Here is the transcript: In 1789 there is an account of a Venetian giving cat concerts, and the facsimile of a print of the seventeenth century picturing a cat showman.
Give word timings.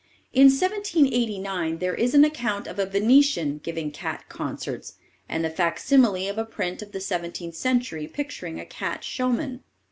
In 0.33 0.45
1789 0.49 1.77
there 1.77 1.93
is 1.93 2.15
an 2.15 2.25
account 2.25 2.65
of 2.65 2.79
a 2.79 2.87
Venetian 2.87 3.59
giving 3.59 3.91
cat 3.91 4.25
concerts, 4.29 4.93
and 5.29 5.45
the 5.45 5.49
facsimile 5.51 6.27
of 6.27 6.39
a 6.39 6.43
print 6.43 6.81
of 6.81 6.91
the 6.91 6.99
seventeenth 6.99 7.53
century 7.55 8.07
picturing 8.07 8.59
a 8.59 8.65
cat 8.65 9.03
showman. 9.03 9.61